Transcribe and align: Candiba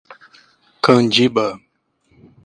Candiba 0.83 1.47